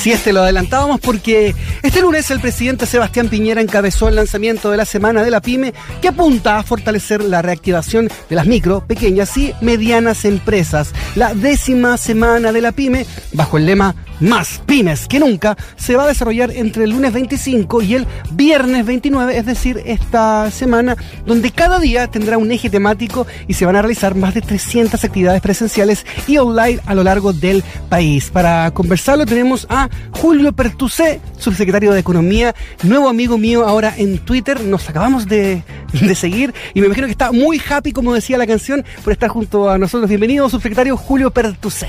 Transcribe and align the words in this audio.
Así 0.00 0.12
es, 0.12 0.24
te 0.24 0.32
lo 0.32 0.40
adelantábamos 0.40 0.98
porque 0.98 1.54
este 1.82 2.00
lunes 2.00 2.30
el 2.30 2.40
presidente 2.40 2.86
Sebastián 2.86 3.28
Piñera 3.28 3.60
encabezó 3.60 4.08
el 4.08 4.16
lanzamiento 4.16 4.70
de 4.70 4.78
la 4.78 4.86
Semana 4.86 5.22
de 5.22 5.30
la 5.30 5.42
Pyme 5.42 5.74
que 6.00 6.08
apunta 6.08 6.56
a 6.56 6.62
fortalecer 6.62 7.22
la 7.22 7.42
reactivación 7.42 8.08
de 8.30 8.34
las 8.34 8.46
micro, 8.46 8.80
pequeñas 8.86 9.36
y 9.36 9.52
medianas 9.60 10.24
empresas. 10.24 10.94
La 11.16 11.34
décima 11.34 11.98
Semana 11.98 12.50
de 12.50 12.62
la 12.62 12.72
Pyme, 12.72 13.04
bajo 13.34 13.58
el 13.58 13.66
lema 13.66 13.94
más 14.20 14.60
pymes 14.66 15.06
que 15.06 15.18
nunca, 15.18 15.56
se 15.76 15.96
va 15.96 16.04
a 16.04 16.08
desarrollar 16.08 16.50
entre 16.50 16.84
el 16.84 16.90
lunes 16.90 17.12
25 17.12 17.82
y 17.82 17.94
el 17.94 18.06
viernes 18.32 18.86
29, 18.86 19.36
es 19.36 19.46
decir, 19.46 19.82
esta 19.84 20.50
semana, 20.50 20.96
donde 21.26 21.50
cada 21.50 21.78
día 21.78 22.06
tendrá 22.06 22.38
un 22.38 22.52
eje 22.52 22.70
temático 22.70 23.26
y 23.48 23.54
se 23.54 23.66
van 23.66 23.76
a 23.76 23.82
realizar 23.82 24.14
más 24.14 24.34
de 24.34 24.42
300 24.42 25.02
actividades 25.02 25.40
presenciales 25.40 26.06
y 26.26 26.38
online 26.38 26.80
a 26.86 26.94
lo 26.94 27.02
largo 27.02 27.32
del 27.32 27.64
país. 27.88 28.30
Para 28.30 28.70
conversarlo 28.72 29.26
tenemos 29.26 29.66
a 29.70 29.89
Julio 30.12 30.52
Pertusé, 30.52 31.20
subsecretario 31.38 31.92
de 31.92 32.00
Economía, 32.00 32.54
nuevo 32.82 33.08
amigo 33.08 33.38
mío 33.38 33.66
ahora 33.66 33.94
en 33.96 34.18
Twitter. 34.18 34.60
Nos 34.60 34.88
acabamos 34.88 35.26
de, 35.26 35.62
de 35.92 36.14
seguir 36.14 36.54
y 36.74 36.80
me 36.80 36.86
imagino 36.86 37.06
que 37.06 37.12
está 37.12 37.32
muy 37.32 37.60
happy, 37.68 37.92
como 37.92 38.14
decía 38.14 38.38
la 38.38 38.46
canción, 38.46 38.84
por 39.02 39.12
estar 39.12 39.28
junto 39.28 39.70
a 39.70 39.78
nosotros. 39.78 40.08
Bienvenido, 40.08 40.48
subsecretario 40.48 40.96
Julio 40.96 41.30
Pertusé. 41.30 41.88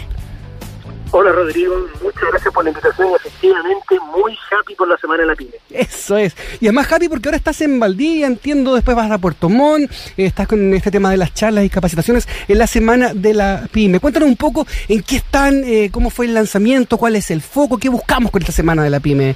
Hola 1.13 1.33
Rodrigo, 1.33 1.75
muchas 2.01 2.23
gracias 2.29 2.53
por 2.53 2.63
la 2.63 2.69
invitación 2.69 3.09
efectivamente 3.17 3.99
muy 4.13 4.31
happy 4.49 4.75
por 4.75 4.87
la 4.87 4.95
Semana 4.97 5.23
de 5.23 5.27
la 5.27 5.35
Pyme. 5.35 5.51
Eso 5.69 6.15
es. 6.15 6.33
Y 6.61 6.67
es 6.67 6.73
más 6.73 6.89
happy 6.89 7.09
porque 7.09 7.27
ahora 7.27 7.35
estás 7.35 7.59
en 7.59 7.81
Valdivia, 7.81 8.27
entiendo, 8.27 8.75
después 8.75 8.95
vas 8.95 9.11
a 9.11 9.17
Puerto 9.17 9.49
Montt, 9.49 9.91
eh, 9.91 10.25
estás 10.25 10.47
con 10.47 10.73
este 10.73 10.89
tema 10.89 11.11
de 11.11 11.17
las 11.17 11.33
charlas 11.33 11.65
y 11.65 11.69
capacitaciones 11.69 12.29
en 12.47 12.57
la 12.57 12.65
Semana 12.65 13.13
de 13.13 13.33
la 13.33 13.67
Pyme. 13.73 13.99
Cuéntanos 13.99 14.29
un 14.29 14.37
poco 14.37 14.65
en 14.87 15.03
qué 15.03 15.17
están, 15.17 15.63
eh, 15.65 15.89
cómo 15.91 16.11
fue 16.11 16.27
el 16.27 16.33
lanzamiento, 16.33 16.97
cuál 16.97 17.17
es 17.17 17.29
el 17.29 17.41
foco, 17.41 17.77
qué 17.77 17.89
buscamos 17.89 18.31
con 18.31 18.41
esta 18.41 18.53
Semana 18.53 18.81
de 18.81 18.89
la 18.89 19.01
Pyme. 19.01 19.35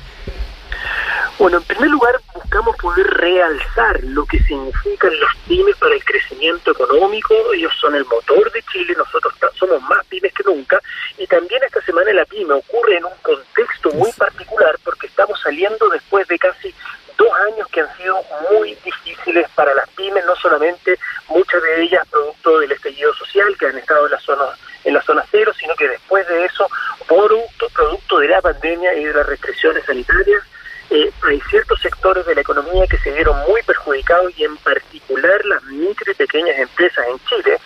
Bueno, 1.37 1.57
en 1.57 1.63
primer 1.63 1.89
lugar 1.89 2.13
buscamos 2.55 2.77
poder 2.77 3.07
realzar 3.07 4.01
lo 4.03 4.25
que 4.25 4.39
significan 4.39 5.11
las 5.19 5.35
pymes 5.45 5.75
para 5.75 5.93
el 5.93 6.05
crecimiento 6.05 6.71
económico. 6.71 7.35
Ellos 7.53 7.73
son 7.81 7.95
el 7.95 8.05
motor 8.05 8.49
de 8.53 8.63
Chile, 8.71 8.95
nosotros 8.97 9.33
somos 9.55 9.81
más 9.81 10.05
pymes 10.05 10.33
que 10.33 10.43
nunca. 10.43 10.79
Y 11.17 11.27
también 11.27 11.61
esta 11.65 11.81
semana 11.81 12.13
la 12.13 12.23
pyme 12.23 12.53
ocurre 12.53 12.95
en 12.95 13.05
un 13.05 13.15
contexto 13.23 13.91
muy 13.91 14.09
particular 14.13 14.73
porque 14.85 15.07
estamos 15.07 15.37
saliendo 15.41 15.89
después 15.89 16.29
de 16.29 16.39
casi 16.39 16.73
dos 17.17 17.29
años 17.51 17.67
que 17.73 17.81
han 17.81 17.97
sido 17.97 18.21
muy 18.49 18.73
difíciles 18.85 19.49
para 19.55 19.73
las 19.73 19.89
pymes, 19.89 20.23
no 20.25 20.35
solamente 20.37 20.97
muchas 21.27 21.61
de 21.61 21.83
ellas 21.83 22.07
producto 22.09 22.59
del 22.59 22.71
estallido 22.71 23.13
social 23.15 23.53
que 23.59 23.65
han 23.65 23.77
estado 23.77 24.05
en 24.05 24.11
la 24.13 24.19
zona 24.19 24.45
en 24.85 24.93
la 24.93 25.01
zona 25.01 25.25
cero, 25.29 25.51
sino 25.59 25.75
que 25.75 25.89
después 25.89 26.25
de 26.27 26.45
eso, 26.45 26.69
producto, 27.05 27.67
producto 27.73 28.19
de 28.19 28.27
la 28.29 28.41
pandemia 28.41 28.93
y 28.93 29.03
de 29.03 29.13
las 29.13 29.25
restricciones 29.25 29.83
sanitarias, 29.83 30.43
eh, 30.91 31.11
hay 31.23 31.41
ciertos 31.49 31.81
sectores 31.81 32.25
de 32.27 32.35
la 32.35 32.41
economía 32.41 32.85
que 32.87 32.97
se 32.99 33.11
vieron 33.11 33.35
muy 33.47 33.61
perjudicados 33.63 34.31
y 34.37 34.43
en 34.43 34.55
particular 34.57 35.43
las 35.45 35.63
micro 35.63 36.11
y 36.11 36.15
pequeñas 36.15 36.59
empresas 36.59 37.05
en 37.09 37.19
Chile 37.27 37.57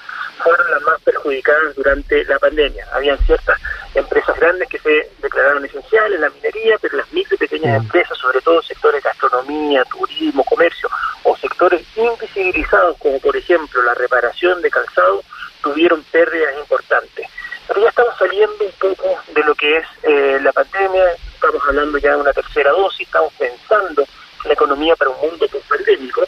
fueron 0.41 0.71
las 0.71 0.81
más 0.83 1.01
perjudicadas 1.01 1.75
durante 1.75 2.23
la 2.23 2.39
pandemia. 2.39 2.87
Habían 2.93 3.17
ciertas 3.25 3.59
empresas 3.93 4.39
grandes 4.39 4.69
que 4.69 4.78
se 4.89 5.11
declararon 5.21 5.65
esenciales, 5.65 6.19
la 6.19 6.29
minería, 6.29 6.77
pero 6.81 6.97
las 6.97 7.11
micro 7.13 7.35
y 7.35 7.37
pequeñas 7.37 7.77
empresas, 7.77 8.17
sobre 8.17 8.41
todo 8.41 8.61
sectores 8.63 9.03
de 9.03 9.09
gastronomía, 9.09 9.83
turismo, 9.85 10.43
comercio 10.43 10.89
o 11.23 11.37
sectores 11.37 11.85
invisibilizados 11.95 12.97
como 12.97 13.19
por 13.19 13.35
ejemplo 13.35 13.81
la 13.83 13.93
reparación 13.93 14.61
de 14.61 14.71
calzado, 14.71 15.23
tuvieron 15.61 16.03
pérdidas 16.11 16.55
importantes. 16.57 17.27
Pero 17.67 17.81
ya 17.81 17.89
estamos 17.89 18.17
saliendo 18.17 18.65
un 18.65 18.71
poco 18.79 19.19
de 19.33 19.43
lo 19.43 19.53
que 19.53 19.77
es 19.77 19.85
eh, 20.03 20.39
la 20.41 20.51
pandemia, 20.51 21.11
estamos 21.33 21.61
hablando 21.67 21.97
ya 21.99 22.11
de 22.11 22.21
una 22.21 22.33
tercera 22.33 22.71
dosis, 22.71 23.05
estamos 23.05 23.31
pensando 23.33 24.05
la 24.45 24.53
economía 24.53 24.95
para 24.95 25.11
un 25.11 25.29
mundo 25.29 25.45
pandémico 25.67 26.23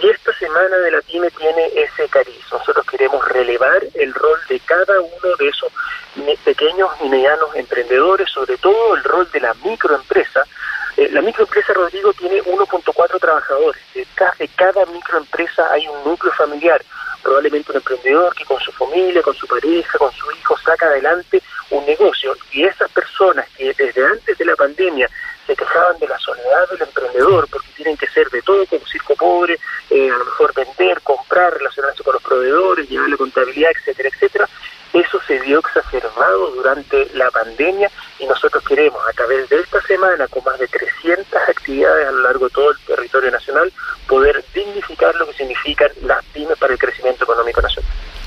y 0.00 0.08
esta 0.08 0.32
semana 0.38 0.76
de 0.78 0.92
la 0.92 1.02
PYME 1.02 1.30
tiene 1.32 1.66
ese 1.74 2.08
cariz. 2.08 2.40
Nosotros 2.52 2.86
queremos 2.86 3.26
relevar 3.28 3.82
el 3.94 4.14
rol 4.14 4.38
de 4.48 4.60
cada 4.60 5.00
uno 5.00 5.36
de 5.38 5.48
esos 5.48 5.72
pequeños 6.44 6.90
y 7.02 7.08
medianos 7.08 7.54
emprendedores, 7.54 8.30
sobre 8.30 8.56
todo 8.58 8.94
el 8.94 9.04
rol 9.04 9.30
de 9.32 9.40
la 9.40 9.54
microempresa. 9.54 10.44
Eh, 10.96 11.08
la 11.12 11.20
microempresa, 11.20 11.72
Rodrigo, 11.72 12.12
tiene 12.14 12.42
1.4 12.42 13.20
trabajadores. 13.20 13.82
De 13.94 14.06
cada 14.56 14.86
microempresa 14.86 15.70
hay 15.72 15.86
un 15.88 16.04
núcleo 16.04 16.32
familiar 16.32 16.82
probablemente 17.22 17.72
un 17.72 17.76
emprendedor 17.76 18.34
que 18.34 18.44
con 18.44 18.58
su 18.60 18.72
familia, 18.72 19.22
con 19.22 19.34
su 19.34 19.46
con 19.98 20.12
su 20.12 20.30
hijo 20.32 20.56
saca 20.58 20.86
adelante 20.86 21.42
un 21.70 21.84
negocio 21.86 22.36
y 22.52 22.64
esas 22.64 22.90
personas 22.90 23.46
que 23.56 23.72
desde 23.74 24.04
antes 24.04 24.36
de 24.36 24.44
la 24.44 24.56
pandemia 24.56 25.08
se 25.46 25.56
quejaban 25.56 25.98
de 25.98 26.08
la 26.08 26.18
soledad 26.18 26.68
del 26.70 26.82
emprendedor 26.82 27.48
porque 27.50 27.68
tienen 27.76 27.96
que 27.96 28.06
ser 28.08 28.28
de 28.30 28.42
todo 28.42 28.66
como 28.66 28.84
circo 28.86 29.14
pobre, 29.14 29.58
eh, 29.90 30.10
a 30.10 30.18
lo 30.18 30.24
mejor 30.24 30.52
vender, 30.54 31.00
comprar, 31.02 31.54
relacionarse 31.54 32.02
con 32.02 32.14
los 32.14 32.22
proveedores, 32.22 32.88
llevar 32.88 33.08
la 33.08 33.16
contabilidad, 33.16 33.70
etcétera, 33.74 34.10
etcétera, 34.12 34.48
eso 34.92 35.20
se 35.26 35.38
vio 35.40 35.58
exacerbado 35.58 36.50
durante 36.52 37.08
la 37.14 37.30
pandemia 37.30 37.90
y 38.18 38.26
nosotros 38.26 38.64
queremos 38.64 39.00
a 39.06 39.12
través 39.12 39.48
de 39.48 39.60
esta 39.60 39.80
semana 39.82 40.26
con 40.28 40.42
más 40.44 40.58
de 40.58 40.66
300 40.66 41.34
actividades 41.48 42.08
a 42.08 42.12
lo 42.12 42.22
largo 42.22 42.48
de 42.48 42.54
todo 42.54 42.70
el 42.70 42.78
territorio 42.80 43.30
nacional 43.30 43.72
poder 44.06 44.42
dignificar 44.54 45.14
lo 45.16 45.26
que 45.26 45.34
significan 45.34 45.90
las 46.02 46.24
pymes 46.26 46.58
para 46.58 46.72
el 46.72 46.78
crecimiento 46.78 47.24
económico 47.24 47.60
nacional. 47.60 47.77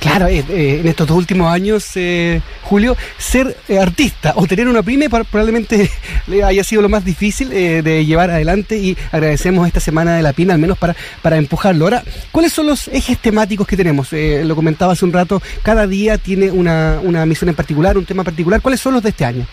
Claro, 0.01 0.25
eh, 0.25 0.43
eh, 0.49 0.79
en 0.79 0.87
estos 0.87 1.05
dos 1.05 1.15
últimos 1.15 1.53
años, 1.53 1.91
eh, 1.93 2.41
Julio, 2.63 2.97
ser 3.19 3.55
artista 3.79 4.33
o 4.35 4.47
tener 4.47 4.67
una 4.67 4.81
pyme 4.81 5.11
probablemente 5.11 5.91
haya 6.43 6.63
sido 6.63 6.81
lo 6.81 6.89
más 6.89 7.05
difícil 7.05 7.49
de 7.49 8.03
llevar 8.03 8.31
adelante 8.31 8.77
y 8.77 8.97
agradecemos 9.11 9.67
esta 9.67 9.79
semana 9.79 10.15
de 10.15 10.23
la 10.23 10.33
pyme 10.33 10.53
al 10.53 10.59
menos 10.59 10.79
para, 10.79 10.95
para 11.21 11.37
empujarlo. 11.37 11.85
Ahora, 11.85 12.01
¿cuáles 12.31 12.51
son 12.51 12.65
los 12.65 12.87
ejes 12.87 13.19
temáticos 13.19 13.67
que 13.67 13.77
tenemos? 13.77 14.11
lo 14.11 14.55
comentaba 14.55 14.93
hace 14.93 15.05
un 15.05 15.13
rato, 15.13 15.39
cada 15.61 15.85
día 15.85 16.17
tiene 16.17 16.49
una, 16.49 16.99
una 17.03 17.23
misión 17.27 17.49
en 17.49 17.55
particular, 17.55 17.95
un 17.95 18.05
tema 18.05 18.23
particular. 18.23 18.59
¿Cuáles 18.59 18.81
son 18.81 18.95
los 18.95 19.03
de 19.03 19.09
este 19.09 19.23
año? 19.23 19.45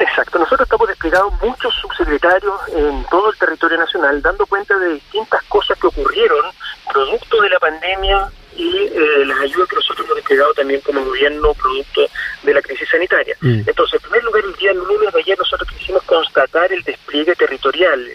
Exacto, 0.00 0.40
nosotros 0.40 0.66
estamos 0.66 0.88
desplegados 0.88 1.32
muchos 1.40 1.72
subsecretarios 1.74 2.54
en 2.74 3.04
todo 3.04 3.30
el 3.30 3.38
territorio 3.38 3.78
nacional 3.78 4.20
dando 4.20 4.46
cuenta 4.46 4.76
de 4.78 4.94
distintas 4.94 5.42
cosas 5.44 5.78
que 5.78 5.86
ocurrieron 5.86 6.44
producto 6.92 7.40
de 7.40 7.50
la 7.50 7.58
pandemia 7.60 8.28
y 8.56 8.90
eh, 8.92 9.24
las 9.26 9.38
ayudas 9.40 9.68
que 9.68 9.76
nosotros 9.76 10.06
hemos 10.06 10.16
desplegado 10.16 10.54
también 10.54 10.80
como 10.80 11.04
gobierno 11.04 11.54
producto 11.54 12.08
de 12.42 12.54
la 12.54 12.62
crisis 12.62 12.88
sanitaria. 12.88 13.36
Mm. 13.40 13.62
Entonces, 13.66 13.94
en 13.94 14.00
primer 14.00 14.24
lugar, 14.24 14.44
el 14.44 14.54
día 14.54 14.72
lunes 14.72 15.12
de 15.12 15.20
ayer 15.20 15.38
nosotros 15.38 15.70
quisimos 15.70 16.02
constatar 16.04 16.72
el 16.72 16.82
despliegue 16.82 17.34
territorial 17.34 18.10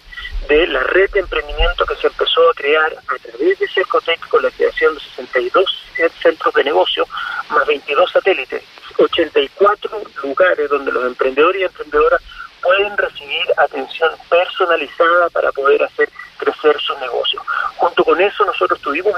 de 0.47 0.68
la 0.68 0.84
red 0.84 1.09
de 1.12 1.19
emprendimiento 1.19 1.85
que 1.85 1.96
se 1.96 2.07
empezó 2.07 2.50
a 2.50 2.53
crear 2.53 2.94
a 3.07 3.16
través 3.18 3.59
de 3.59 3.68
Cercotec 3.68 4.28
con 4.28 4.41
la 4.41 4.52
creación 4.52 4.96
de 4.96 5.02
62 5.02 5.78
centros 6.22 6.53
de 6.53 6.63
negocio 6.63 7.06
más 7.50 7.66
22 7.68 8.12
satélites, 8.12 8.63
84 8.97 10.02
lugares 10.23 10.69
donde 10.69 10.91
los 10.91 11.06
emprendedores 11.06 11.62
y 11.62 11.66
emprendedoras 11.66 12.22
pueden 12.62 12.97
recibir 12.97 13.46
atención 13.58 14.12
personalizada 14.29 15.29
para 15.29 15.52
poder 15.52 15.84
hacer 15.84 16.09
crecer 16.38 16.79
sus 16.81 16.97
negocios. 17.00 17.44
Junto 17.78 18.03
con 18.03 18.19
eso 18.19 18.46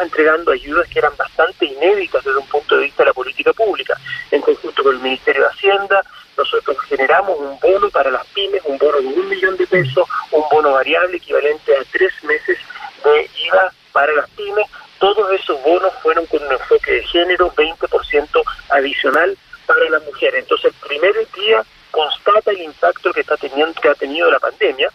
entregando 0.02 0.52
ayudas 0.52 0.88
que 0.90 1.00
eran 1.00 1.16
bastante 1.18 1.66
inéditas 1.66 2.24
desde 2.24 2.38
un 2.38 2.48
punto 2.48 2.76
de 2.76 2.84
vista 2.84 3.04
de 3.04 3.08
la 3.08 3.14
política 3.14 3.54
pública. 3.54 3.98
En 4.32 4.42
conjunto 4.42 4.84
con 4.84 4.96
el 4.96 5.02
Ministerio 5.02 5.44
de 5.44 5.50
Hacienda, 5.50 6.02
nosotros 6.38 6.78
generamos 6.88 7.38
un 7.40 7.60
bono 7.60 7.90
para 7.90 8.10
las 8.12 8.26
pymes, 8.28 8.62
un 8.66 8.78
bono 8.78 9.00
de 9.00 9.08
un 9.08 9.30
millón 9.30 9.58
de 9.58 9.68
pesos, 9.68 10.08
un 10.32 10.44
bono 10.50 10.72
variable 10.72 11.18
equivalente 11.18 11.76
a 11.76 11.84
tres 11.92 12.12
meses 12.24 12.58
de 13.04 13.30
IVA 13.46 13.74
para 13.92 14.14
las 14.14 14.30
pymes. 14.32 14.68
Todos 15.00 15.32
esos 15.34 15.62
bonos 15.64 15.94
fueron 16.02 16.26
con 16.28 16.44
un 16.44 16.52
enfoque 16.52 16.92
de 16.92 17.04
género, 17.04 17.52
20% 17.56 18.44
adicional 18.70 19.38
para 19.66 19.90
las 19.90 20.04
mujeres. 20.04 20.44
Entonces, 20.44 20.74
el 20.74 20.88
primer 20.88 21.14
día 21.34 21.64
constata 21.92 22.52
el 22.52 22.62
impacto 22.62 23.14
que 23.14 23.22
está 23.22 23.38
teniendo 23.38 23.80
que 23.80 23.90
ha 23.90 23.96
tenido 23.96 24.32
la 24.32 24.40
pandemia, 24.40 24.90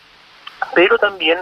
pero 0.75 0.99
también 0.99 1.39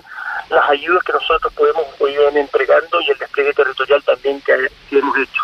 las 0.50 0.70
ayudas 0.70 1.02
que 1.04 1.12
nosotros 1.12 1.52
podemos 1.54 1.84
ir 2.00 2.20
entregando 2.36 3.00
y 3.00 3.10
el 3.10 3.18
despliegue 3.18 3.52
territorial 3.52 4.02
también 4.04 4.40
que, 4.42 4.70
hemos 4.96 5.18
hecho. 5.18 5.42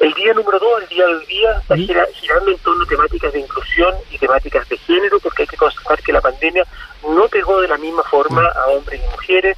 El 0.00 0.12
día 0.14 0.32
número 0.32 0.58
dos, 0.58 0.82
el 0.82 0.88
día 0.88 1.06
del 1.06 1.26
día, 1.26 1.52
está 1.58 1.76
girando 1.76 2.50
en 2.50 2.58
torno 2.58 2.84
a 2.84 2.86
temáticas 2.86 3.32
de 3.32 3.40
inclusión 3.40 3.94
y 4.10 4.18
temáticas 4.18 4.68
de 4.68 4.76
género, 4.78 5.18
porque 5.18 5.42
hay 5.42 5.48
que 5.48 5.56
constatar 5.56 6.00
que 6.02 6.12
la 6.12 6.20
pandemia 6.20 6.64
no 7.02 7.28
pegó 7.28 7.60
de 7.60 7.68
la 7.68 7.78
misma 7.78 8.04
forma 8.04 8.46
a 8.46 8.66
hombres 8.68 9.00
y 9.04 9.10
mujeres, 9.10 9.56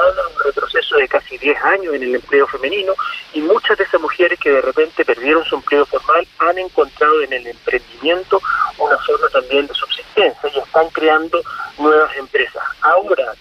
habla 0.00 0.22
de 0.22 0.28
un 0.28 0.44
retroceso 0.44 0.96
de 0.96 1.08
casi 1.08 1.38
10 1.38 1.62
años 1.62 1.94
en 1.94 2.02
el 2.02 2.14
empleo 2.14 2.46
femenino 2.46 2.94
y 3.32 3.40
muchas 3.40 3.76
de 3.78 3.84
esas 3.84 4.00
mujeres 4.00 4.38
que 4.38 4.50
de 4.50 4.60
repente 4.60 5.04
perdieron 5.04 5.44
su 5.44 5.56
empleo 5.56 5.86
formal 5.86 6.26
han 6.38 6.58
encontrado 6.58 7.22
en 7.22 7.32
el 7.32 7.46
emprendimiento 7.46 8.40
una 8.78 8.98
forma 8.98 9.28
también 9.28 9.66
de 9.66 9.74
subsistencia 9.74 10.50
y 10.54 10.58
están 10.58 10.88
creando 10.90 11.42
nuevas 11.78 12.16
empresas. 12.16 12.62
Ahora, 12.80 13.34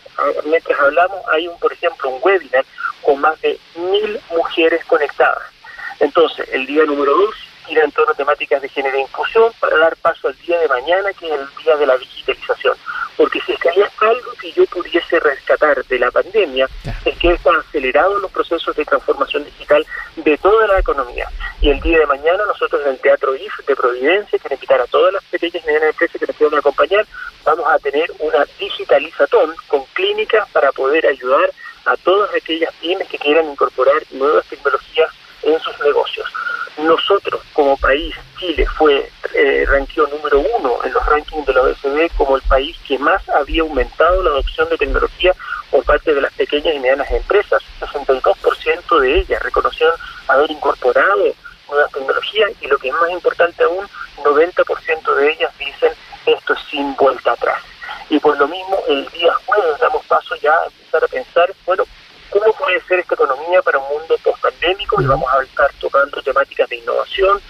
mientras 0.46 0.80
hablamos, 0.80 1.20
hay 1.32 1.48
un, 1.48 1.58
por 1.60 1.74
ejemplo, 1.74 2.10
un 2.10 2.20
webinar 2.22 2.66
con 3.02 3.20
más 3.20 3.40
de 3.42 3.60
mil 3.76 4.20
mujeres 4.32 4.84
conectadas. 4.86 5.44
Entonces, 6.00 6.48
el 6.52 6.66
día 6.66 6.84
número 6.86 7.16
dos 7.16 7.36
ir 7.72 7.80
en 7.80 7.92
torno 7.92 8.12
a 8.12 8.16
temáticas 8.16 8.62
de 8.62 8.70
género 8.70 8.98
e 8.98 9.02
inclusión 9.02 9.52
para 9.60 9.78
dar 9.78 9.96
paso 9.98 10.28
al 10.28 10.38
día 10.40 10.60
de 10.60 10.68
mañana, 10.68 11.14
que 11.14 11.28
es 11.28 11.40
el 11.40 11.48
día 11.64 11.76
de 11.78 11.86
la 11.86 11.98
digitalización. 11.98 12.76
Porque 13.18 13.40
si 13.42 13.54
es 13.54 13.60
que 13.60 13.70
hay 13.70 13.84
algo 14.00 14.32
que 14.40 14.52
yo 14.52 14.66
pudiese 14.66 15.20
rescatar 15.20 15.84
de 15.86 16.00
la 16.00 16.12
pandemia, 16.12 16.68
es 17.06 17.18
que 17.18 17.34
está 17.34 17.52
acelerado 17.52 18.18
los 18.20 18.32
procesos 18.32 18.76
de 18.76 18.86
transformación 18.86 19.46
digital 19.46 19.86
de 20.16 20.38
toda 20.38 20.68
la 20.68 20.80
economía. 20.80 21.28
Y 21.62 21.70
el 21.70 21.80
día 21.82 22.00
de 22.00 22.06
mañana 22.08 22.44
nosotros 22.46 22.82
en 22.84 22.94
el 22.94 23.00
Teatro 23.00 23.36
IF 23.36 23.66
de 23.68 23.76
Providencia, 24.82 24.82
quiero 24.82 24.82
invitar 24.82 24.82
a 24.82 24.88
todas 24.88 25.14
las 25.14 25.24
pequeñas 25.26 25.64
y 25.64 25.68
medianas 25.68 25.90
empresas 25.90 26.20
que 26.20 26.28
nos 26.28 26.36
quieran 26.36 26.60
acompañar, 26.60 27.06
vamos 27.44 27.66
a 27.68 27.80
tener 27.80 28.12
una 28.20 28.46
digitalizatón 28.60 29.56
con 29.68 29.84
clínicas 29.94 30.48
para 30.50 30.72
poder 30.72 31.06
ayudar 31.06 31.52
a 31.86 31.98
todas 31.98 32.30
aquellas 32.36 32.74
pymes 32.76 33.08
que 33.08 33.18
quieran 33.18 33.50
incorporar 33.50 34.02
nuevas 34.12 34.46
tecnologías 34.46 35.10
en 35.44 35.60
sus 35.60 35.80
negocios. 35.80 36.28
Nosotros, 36.78 37.42
como 37.54 37.76
país, 37.78 38.16
Chile 38.40 38.66
fue 38.78 39.10
eh, 39.34 39.66
número 40.12 40.40
uno 40.40 40.80
en 40.84 40.94
los 40.94 41.06
rankings 41.06 41.46
de 41.46 41.54
la 41.54 41.62
OECD 41.62 42.12
como 42.18 42.36
el 42.36 42.42
país 42.44 42.78
que 42.88 42.98
más 42.98 43.28
había 43.30 43.62
aumentado 43.62 44.24
la 44.24 44.30
adopción 44.32 44.70
de 44.70 44.78
tecnología 44.78 45.34
por 45.70 45.84
parte 45.84 46.14
de 46.14 46.22
las 46.22 46.34
pequeñas 46.34 46.76
y 46.76 46.80
medianas 46.80 47.10
empresas. 47.12 47.62
62% 47.80 49.00
de 49.00 49.20
ellas 49.20 49.42
reconocieron 49.42 49.96
haber 50.28 50.52
incorporado 50.52 51.26
nuevas 51.70 51.92
tecnologías 51.92 52.52
y 52.62 52.68
lo 52.68 52.78
que 52.78 52.90
es 52.90 52.94
más 52.94 53.10
importante 53.12 53.64
aún, 53.64 53.88
90% 54.24 55.16
de 55.16 55.32
ellas 55.32 55.58
dicen 55.58 55.92
esto 56.26 56.54
es 56.54 56.60
sin 56.70 56.96
vuelta 56.96 57.32
atrás. 57.34 57.62
Y 58.10 58.20
por 58.20 58.38
lo 58.38 58.48
mismo, 58.48 58.78
el 58.88 59.08
día 59.10 59.34
jueves 59.46 59.80
damos 59.80 60.06
paso 60.06 60.36
ya 60.36 60.54
a 60.54 60.66
empezar 60.66 61.04
a 61.04 61.08
pensar, 61.08 61.54
bueno, 61.66 61.84
¿cómo 62.30 62.54
puede 62.54 62.82
ser 62.82 63.00
esta 63.00 63.16
economía 63.16 63.62
para 63.62 63.80
un 63.80 63.88
mundo 63.88 64.18
post-pandémico? 64.24 65.02
Y 65.02 65.06
vamos 65.06 65.32
a 65.34 65.44
estar 65.44 65.72
de 66.58 66.76
innovación, 66.76 67.42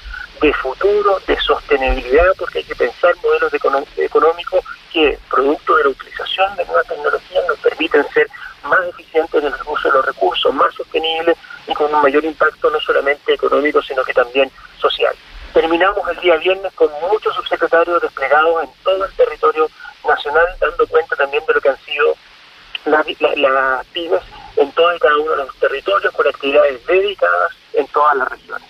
de 0.42 0.54
futuro, 0.54 1.20
de 1.28 1.40
sostenibilidad, 1.40 2.34
porque 2.38 2.60
hay 2.60 2.64
que 2.64 2.76
pensar 2.76 3.14
modelos 3.24 3.54
económicos 3.98 4.66
que, 4.92 5.18
producto 5.30 5.76
de 5.76 5.84
la 5.84 5.90
utilización 5.90 6.56
de 6.56 6.66
nuevas 6.66 6.88
tecnologías, 6.88 7.44
nos 7.48 7.60
permiten 7.60 8.06
ser 8.14 8.28
más 8.64 8.80
eficientes 8.90 9.44
en 9.44 9.48
el 9.48 9.54
uso 9.66 9.88
de 9.88 9.94
los 9.96 10.06
recursos, 10.06 10.54
más 10.54 10.74
sostenibles 10.74 11.38
y 11.68 11.74
con 11.74 11.94
un 11.94 12.02
mayor 12.02 12.24
impacto 12.24 12.70
no 12.70 12.80
solamente 12.80 13.34
económico, 13.34 13.82
sino 13.82 14.04
que 14.04 14.14
también 14.14 14.52
social. 14.80 15.14
Terminamos 15.54 16.08
el 16.10 16.20
día 16.22 16.38
viernes 16.38 16.72
con 16.74 16.90
muchos 17.02 17.36
subsecretarios 17.36 18.02
desplegados 18.02 18.64
en 18.64 18.70
todo 18.84 19.06
el 19.06 19.12
territorio 19.14 19.70
nacional, 20.08 20.46
dando 20.60 20.88
cuenta 20.88 21.16
también 21.16 21.44
de 21.46 21.54
lo 21.54 21.62
que 21.62 21.70
han 21.70 21.80
sido 21.80 22.16
las, 22.86 23.06
las 23.38 23.86
pymes 23.88 24.22
en 24.56 24.72
todo 24.72 24.96
y 24.96 25.00
cada 25.00 25.18
uno 25.18 25.32
de 25.32 25.38
los 25.38 25.56
territorios, 25.58 26.14
con 26.14 26.28
actividades 26.28 26.86
dedicadas 26.86 27.52
en 27.74 27.88
todas 27.88 28.16
las 28.16 28.30
regiones. 28.30 28.68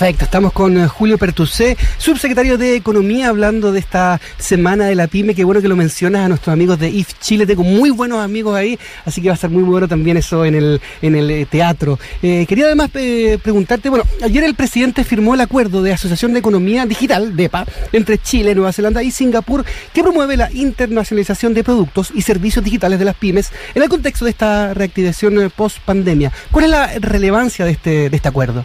Perfecto, 0.00 0.24
estamos 0.24 0.54
con 0.54 0.78
eh, 0.78 0.88
Julio 0.88 1.18
Pertusé, 1.18 1.76
subsecretario 1.98 2.56
de 2.56 2.74
Economía, 2.74 3.28
hablando 3.28 3.70
de 3.70 3.80
esta 3.80 4.18
semana 4.38 4.86
de 4.86 4.94
la 4.94 5.08
pyme. 5.08 5.34
Qué 5.34 5.44
bueno 5.44 5.60
que 5.60 5.68
lo 5.68 5.76
mencionas 5.76 6.24
a 6.24 6.28
nuestros 6.30 6.54
amigos 6.54 6.78
de 6.78 6.88
IF 6.88 7.18
Chile. 7.20 7.44
Tengo 7.44 7.64
muy 7.64 7.90
buenos 7.90 8.20
amigos 8.20 8.56
ahí, 8.56 8.78
así 9.04 9.20
que 9.20 9.28
va 9.28 9.32
a 9.32 9.34
estar 9.34 9.50
muy 9.50 9.62
bueno 9.62 9.88
también 9.88 10.16
eso 10.16 10.46
en 10.46 10.54
el, 10.54 10.80
en 11.02 11.16
el 11.16 11.30
eh, 11.30 11.44
teatro. 11.44 11.98
Eh, 12.22 12.46
quería 12.48 12.64
además 12.64 12.88
preguntarte, 13.42 13.90
bueno, 13.90 14.04
ayer 14.22 14.42
el 14.42 14.54
presidente 14.54 15.04
firmó 15.04 15.34
el 15.34 15.42
acuerdo 15.42 15.82
de 15.82 15.92
Asociación 15.92 16.32
de 16.32 16.38
Economía 16.38 16.86
Digital, 16.86 17.36
DEPA, 17.36 17.66
entre 17.92 18.16
Chile, 18.16 18.54
Nueva 18.54 18.72
Zelanda 18.72 19.02
y 19.02 19.10
Singapur, 19.10 19.66
que 19.92 20.02
promueve 20.02 20.38
la 20.38 20.50
internacionalización 20.50 21.52
de 21.52 21.62
productos 21.62 22.10
y 22.14 22.22
servicios 22.22 22.64
digitales 22.64 22.98
de 22.98 23.04
las 23.04 23.16
pymes 23.16 23.50
en 23.74 23.82
el 23.82 23.90
contexto 23.90 24.24
de 24.24 24.30
esta 24.30 24.72
reactivación 24.72 25.52
post 25.54 25.76
pandemia. 25.80 26.32
¿Cuál 26.50 26.64
es 26.64 26.70
la 26.70 26.86
relevancia 27.00 27.66
de 27.66 27.72
este, 27.72 28.08
de 28.08 28.16
este 28.16 28.28
acuerdo? 28.28 28.64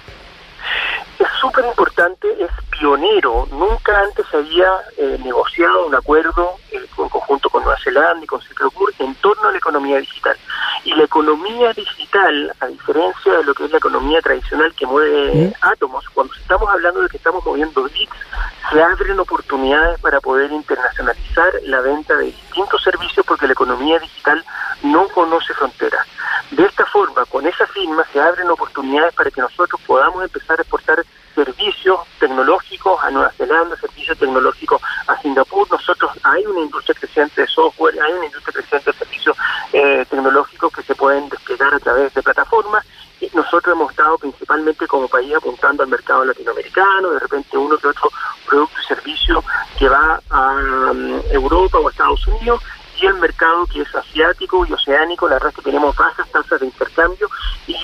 Es 1.26 1.40
súper 1.40 1.66
importante, 1.66 2.28
es 2.40 2.50
pionero. 2.70 3.48
Nunca 3.52 4.00
antes 4.00 4.26
se 4.30 4.38
había 4.38 4.70
eh, 4.98 5.18
negociado 5.24 5.88
un 5.88 5.96
acuerdo 5.96 6.56
eh, 6.72 6.80
en 6.98 7.10
conjunto 7.10 7.50
con 7.50 7.64
Nueva 7.64 7.80
Zelanda 7.84 8.24
y 8.24 8.28
con 8.28 8.42
Singapur 8.42 8.94
en 9.00 9.16
torno 9.16 9.48
a 9.48 9.52
la 9.52 9.58
economía 9.58 10.00
digital. 10.00 10.38
Y 10.84 10.94
la 10.94 11.04
economía 11.04 11.74
digital, 11.74 12.54
a 12.60 12.68
diferencia 12.68 13.34
de 13.34 13.44
lo 13.44 13.54
que 13.54 13.66
es 13.66 13.72
la 13.72 13.78
economía 13.78 14.22
tradicional 14.22 14.74
que 14.76 14.86
mueve 14.86 15.54
átomos, 15.62 16.08
cuando 16.10 16.34
estamos 16.36 16.70
hablando 16.70 17.02
de 17.02 17.10
que 17.10 17.18
estamos 17.18 17.44
moviendo 17.46 17.84
bits, 17.84 18.14
se 18.72 18.82
abren 18.82 19.20
oportunidades 19.20 20.00
para 20.02 20.20
poder 20.20 20.52
internacionalizar 20.52 21.54
la 21.64 21.82
venta 21.82 22.16
de 22.16 22.26
distintos 22.26 22.84
servicios 22.84 23.26
porque 23.26 23.48
la 23.48 23.54
economía 23.54 24.00
digital 24.00 24.44
no 24.84 25.08
conoce 25.10 25.54
fronteras. 25.54 26.06
De 26.52 26.64
esta 26.64 26.86
forma, 26.86 27.26
con 27.26 27.46
esa 27.48 27.66
firma 27.68 28.06
se 28.14 28.22
abren 28.22 28.50
oportunidades 28.50 29.14
para 29.16 29.32
que 29.32 29.42
nosotros 29.42 29.82
podamos 29.86 30.24
empezar 30.24 30.60
a 30.60 30.62
exportar 30.62 31.04
servicios 31.34 32.00
tecnológicos 32.20 33.04
a 33.04 33.12
Nueva 33.12 33.32
Zelanda, 33.32 33.76
servicios 33.78 34.18
tecnológicos 34.18 34.82
a 35.08 35.20
Singapur. 35.22 35.70
Nosotros 35.70 36.12
hay 36.24 36.46
una 36.46 36.62
industria 36.62 36.96
creciente 36.98 37.42
de 37.42 37.48
software, 37.48 37.96
hay 38.02 38.14
una 38.14 38.26
industria 38.26 38.54
creciente 38.54 38.92
de 38.92 38.98
servicios 38.98 39.38
eh, 39.74 40.06
tecnológicos 40.10 40.74
que 40.74 40.84
se 40.84 40.96
pueden 40.96 41.28
desplegar 41.30 41.74
a 41.74 41.80
través 41.80 42.14
de 42.14 42.24
plataformas. 42.24 42.86
Y 43.20 43.30
nosotros 43.34 43.76
hemos 43.76 43.92
estado 43.92 44.18
principalmente 44.18 44.85
como 44.96 45.10
país 45.10 45.36
apuntando 45.36 45.84
al 45.84 45.90
mercado 45.90 46.24
latinoamericano, 46.24 47.12
de 47.12 47.20
repente 47.20 47.58
uno 47.58 47.78
que 47.78 47.90
otro 47.90 48.10
producto 48.48 48.80
y 48.82 48.86
servicio 48.86 49.44
que 49.78 49.90
va 49.90 50.22
a 50.30 50.52
um, 50.92 51.22
Europa 51.32 51.80
o 51.80 51.88
a 51.90 51.92
Estados 51.92 52.26
Unidos 52.28 52.64
y 52.98 53.06
el 53.06 53.16
mercado 53.16 53.66
que 53.66 53.82
es 53.82 53.94
asiático 53.94 54.66
y 54.66 54.72
oceánico, 54.72 55.28
la 55.28 55.34
verdad 55.34 55.50
es 55.50 55.56
que 55.56 55.64
tenemos 55.64 55.94
bajas 55.98 56.32
tasas 56.32 56.62
de 56.62 56.68
intercambio 56.68 57.30
y 57.68 57.76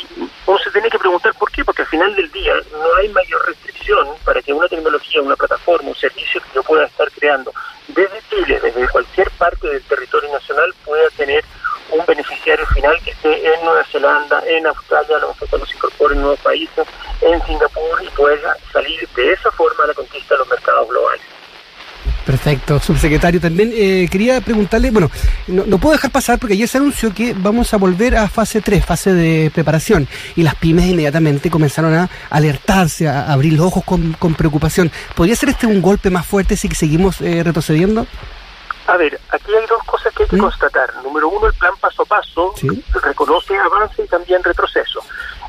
uno 0.46 0.58
se 0.60 0.72
tiene 0.72 0.90
que 0.90 1.00
preguntar 1.00 1.34
por 1.34 1.52
qué, 1.52 1.66
porque 1.66 1.81
al 1.81 1.90
final 1.90 2.16
del 2.16 2.31
día 2.31 2.54
no 2.72 2.96
hay 3.02 3.10
mayor 3.10 3.46
restricción 3.46 4.07
para 4.24 4.42
que 4.42 4.54
una 4.54 4.69
tecnología, 4.69 5.22
una 5.22 5.36
plataforma, 5.36 5.90
un 5.90 5.96
servicio 5.96 6.40
que 6.42 6.56
yo 6.56 6.64
pueda 6.64 6.86
estar 6.86 7.12
creando 7.12 7.52
desde 7.90 8.22
Chile, 8.30 8.57
desde 8.64 8.88
cualquier 8.88 9.30
parte 9.31 9.68
del 9.68 9.84
territorio 9.84 10.31
nacional, 10.31 10.74
pueda 10.86 11.10
tener 11.18 11.44
un 11.92 12.06
beneficiario 12.06 12.66
final 12.68 12.96
que 13.04 13.12
esté 13.12 13.54
en 13.54 13.66
Nueva 13.66 13.84
Zelanda, 13.86 14.42
en 14.48 14.66
Australia, 14.66 15.18
a 15.18 15.19
lo 15.19 15.28
mejor 15.30 15.50
cuando 15.50 15.68
se 15.68 15.75
incorporen 15.75 16.22
nuevos 16.22 16.40
países, 16.40 16.88
en 17.22 17.46
Singapur 17.46 18.04
y 18.04 18.10
pueda 18.10 18.56
salir 18.72 19.07
de 19.10 19.34
esa 19.34 19.52
forma 19.52 19.84
a 19.84 19.88
la 19.88 19.94
conquista 19.94 20.36
de 20.36 20.40
los 20.40 20.50
mercados 20.50 20.88
globales. 20.90 21.22
Perfecto, 22.71 22.79
subsecretario. 22.79 23.41
También 23.41 23.71
eh, 23.73 24.07
quería 24.09 24.39
preguntarle, 24.41 24.91
bueno, 24.91 25.09
no, 25.47 25.77
puedo 25.77 25.94
dejar 25.94 26.12
pasar 26.12 26.39
porque 26.39 26.53
ayer 26.53 26.68
se 26.68 26.77
anunció 26.77 27.13
que 27.13 27.33
vamos 27.33 27.73
a 27.73 27.77
volver 27.77 28.15
a 28.15 28.27
fase 28.29 28.62
3, 28.62 28.85
fase 28.85 29.13
de 29.13 29.51
preparación, 29.53 30.07
y 30.35 30.44
las 30.44 30.56
pymes 30.56 30.85
inmediatamente 30.85 31.50
comenzaron 31.50 31.94
a 31.94 32.09
alertarse, 32.29 33.07
a 33.07 33.31
abrir 33.31 33.53
los 33.53 33.65
ojos 33.65 33.83
con, 33.83 34.33
preocupación. 34.35 34.91
¿Podría 35.15 35.35
ser 35.35 35.50
este 35.50 35.68
un 35.68 35.81
golpe 35.81 36.09
más 36.09 36.25
fuerte 36.25 36.56
si 36.56 36.69
seguimos 36.69 37.19
eh, 37.21 37.44
retrocediendo? 37.44 38.07
A 38.88 38.97
ver, 38.97 39.19
aquí 39.29 39.51
hay 39.53 39.65
dos 39.68 39.83
cosas 39.85 40.13
que 40.13 40.23
hay 40.23 40.29
que 40.29 40.38
¿Mm? 40.38 40.41
constatar. 40.41 40.90
Número 41.04 41.30
uno, 41.30 41.47
el 41.47 41.54
plan 41.54 41.73
paso 41.80 42.04
a 42.04 42.06
paso 42.06 42.54
reconoce 43.04 43.57
avance 43.57 44.04
y 44.04 44.07
también 44.07 44.44
retroceso. 44.44 45.01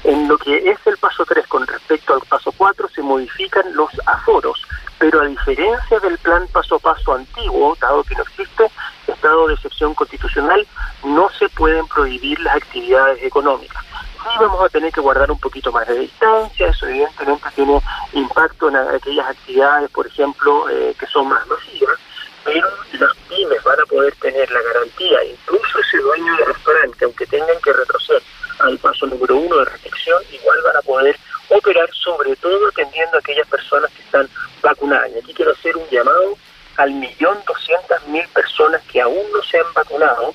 En 0.05 0.27
lo 0.29 0.37
que 0.39 0.71
es 0.71 0.79
el 0.87 0.97
paso 0.97 1.25
3 1.25 1.47
con 1.47 1.67
respecto 1.67 2.15
al 2.15 2.21
paso 2.23 2.53
4 2.53 2.89
se 2.89 3.03
modifican 3.03 3.75
los 3.75 3.91
aforos 4.07 4.61
pero 5.03 5.21
a 5.21 5.27
diferencia 5.27 5.99
del 5.99 6.17
plan 6.19 6.47
paso 6.53 6.77
a 6.77 6.79
paso 6.79 7.15
antiguo, 7.15 7.77
dado 7.81 8.05
que 8.05 8.15
no 8.15 8.23
existe 8.23 8.71
estado 9.09 9.49
de 9.49 9.55
excepción 9.55 9.95
constitucional, 9.95 10.65
no 11.03 11.29
se 11.41 11.49
pueden 11.49 11.89
prohibir 11.89 12.39
las 12.39 12.55
actividades 12.55 13.21
económicas. 13.21 13.83
Sí 14.23 14.29
vamos 14.39 14.65
a 14.65 14.69
tener 14.69 14.93
que 14.93 15.01
guardar 15.01 15.29
un 15.33 15.41
poquito 15.41 15.73
más 15.73 15.89
de 15.89 15.99
distancia, 15.99 16.69
eso 16.69 16.87
evidentemente 16.87 17.49
tiene 17.57 17.83
impacto 18.13 18.69
en 18.69 18.77
aquellas 18.77 19.27
actividades, 19.27 19.91
por 19.91 20.07
ejemplo, 20.07 20.71
eh, 20.71 20.95
que 20.97 21.07
son 21.07 21.27
más 21.27 21.45
masivas, 21.49 21.99
pero 22.45 22.69
las 22.93 23.17
pymes 23.29 23.61
van 23.65 23.81
a 23.81 23.87
poder 23.87 24.15
tener 24.21 24.49
la 24.53 24.63
garantía, 24.63 25.25
incluso 25.25 25.81
ese 25.81 25.99
dueño 25.99 26.37
de 26.37 26.45
restaurante, 26.45 27.05
aunque 27.05 27.27
tengan 27.27 27.61
que 27.61 27.73
retroceder 27.73 28.23
al 28.61 28.79
paso 28.79 29.07
número 29.07 29.35
uno 29.35 29.57
de 29.57 29.65
restricción, 29.65 30.23
igual 30.31 30.59
van 30.65 30.77
a 30.77 30.83
poder 30.83 31.19
operar 31.49 31.89
sobre 31.93 32.35
todo 32.37 32.69
atendiendo 32.69 33.17
a 33.17 33.21
aquellas 33.21 33.47
personas 33.49 33.91
que 33.93 34.03
están 34.03 34.29
vacunadas. 34.63 35.11
Y 35.15 35.19
aquí 35.19 35.35
quiero 35.35 35.53
hacer 35.53 35.77
un 35.77 35.89
llamado 35.91 36.37
al 36.77 36.93
millón 36.93 37.39
doscientas 37.47 38.07
mil 38.09 38.27
personas 38.29 38.83
que 38.91 39.01
aún 39.01 39.25
no 39.33 39.43
se 39.43 39.59
han 39.59 39.73
vacunado. 39.75 40.35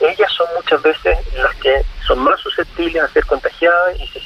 Ellas 0.00 0.32
son 0.32 0.46
muchas 0.56 0.82
veces 0.82 1.18
las 1.34 1.54
que 1.56 1.82
son 2.06 2.18
más 2.20 2.40
susceptibles 2.40 3.02
a 3.02 3.08
ser 3.08 3.24
contagiadas 3.26 3.98
y 4.00 4.06
si 4.08 4.20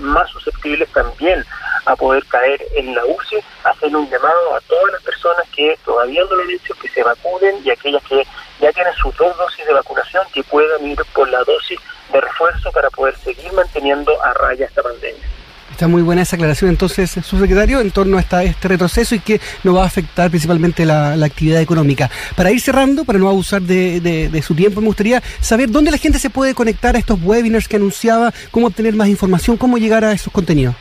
más 0.00 0.28
susceptibles 0.30 0.88
también 0.92 1.44
a 1.84 1.96
poder 1.96 2.24
caer 2.26 2.60
en 2.74 2.94
la 2.94 3.04
UCI. 3.04 3.38
Hacer 3.64 3.94
un 3.94 4.08
llamado 4.10 4.54
a 4.54 4.60
todas 4.62 4.92
las 4.92 5.02
personas 5.02 5.46
que 5.54 5.78
todavía 5.84 6.22
no 6.28 6.36
lo 6.36 6.42
han 6.42 6.50
hecho, 6.50 6.74
que 6.74 6.88
se 6.88 7.02
vacunen 7.02 7.60
y 7.64 7.70
aquellas 7.70 8.02
que 8.04 8.26
ya 8.60 8.72
tienen 8.72 8.94
sus 8.94 9.16
dos 9.16 9.36
dosis 9.36 9.66
de 9.66 9.72
vacunación, 9.72 10.24
que 10.32 10.42
puedan 10.44 10.86
ir 10.86 10.98
por 11.14 11.28
la 11.28 11.42
dosis 11.44 11.78
de 12.12 12.20
refuerzo 12.20 12.70
para 12.72 12.90
poder 12.90 13.16
seguir 13.18 13.52
manteniendo 13.52 14.22
a 14.22 14.32
raya 14.34 14.66
esta 14.66 14.82
pandemia. 14.82 15.25
Está 15.76 15.88
muy 15.88 16.00
buena 16.00 16.22
esa 16.22 16.36
aclaración 16.36 16.70
entonces, 16.70 17.10
subsecretario, 17.10 17.82
en 17.82 17.90
torno 17.90 18.16
a 18.16 18.22
este 18.22 18.66
retroceso 18.66 19.14
y 19.14 19.20
que 19.20 19.42
nos 19.62 19.76
va 19.76 19.82
a 19.82 19.86
afectar 19.86 20.30
principalmente 20.30 20.86
la, 20.86 21.12
actividad 21.22 21.60
económica. 21.60 22.10
Para 22.34 22.50
ir 22.50 22.62
cerrando, 22.62 23.04
para 23.04 23.18
no 23.18 23.28
abusar 23.28 23.60
de, 23.60 24.42
su 24.42 24.54
tiempo, 24.54 24.80
me 24.80 24.86
gustaría 24.86 25.22
saber 25.38 25.70
dónde 25.70 25.90
la 25.90 25.98
gente 25.98 26.18
se 26.18 26.30
puede 26.30 26.54
conectar 26.54 26.96
a 26.96 26.98
estos 26.98 27.18
webinars 27.22 27.68
que 27.68 27.76
anunciaba, 27.76 28.32
cómo 28.50 28.68
obtener 28.68 28.94
más 28.94 29.08
información, 29.08 29.58
cómo 29.58 29.76
llegar 29.76 30.02
a 30.02 30.12
esos 30.12 30.32
contenidos. 30.32 30.74